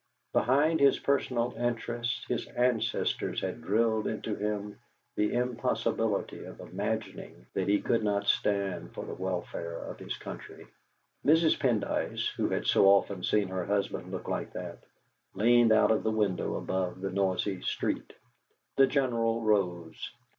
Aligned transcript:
Behind 0.33 0.79
his 0.79 0.97
personal 0.97 1.53
interests 1.55 2.25
his 2.27 2.47
ancestors 2.47 3.39
had 3.41 3.61
drilled 3.61 4.07
into 4.07 4.33
him 4.33 4.79
the 5.15 5.31
impossibility 5.31 6.43
of 6.43 6.59
imagining 6.59 7.45
that 7.53 7.67
he 7.67 7.77
did 7.77 8.03
not 8.03 8.25
stand 8.25 8.95
for 8.95 9.05
the 9.05 9.13
welfare 9.13 9.77
of 9.77 9.99
his 9.99 10.17
country. 10.17 10.65
Mrs. 11.23 11.55
Pendyce, 11.59 12.33
who 12.35 12.49
had 12.49 12.65
so 12.65 12.87
often 12.87 13.21
seen 13.21 13.49
her 13.49 13.65
husband 13.65 14.09
look 14.09 14.27
like 14.27 14.53
that, 14.53 14.79
leaned 15.35 15.71
out 15.71 15.91
of 15.91 16.01
the 16.01 16.09
window 16.09 16.55
above 16.55 16.99
the 16.99 17.11
noisy 17.11 17.61
street. 17.61 18.13
The 18.77 18.87
General 18.87 19.39
rose. 19.43 20.09